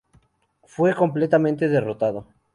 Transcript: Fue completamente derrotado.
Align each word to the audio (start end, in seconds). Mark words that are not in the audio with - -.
Fue 0.63 0.95
completamente 0.95 1.67
derrotado. 1.67 2.25